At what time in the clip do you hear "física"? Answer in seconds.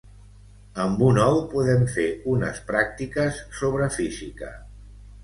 3.99-4.51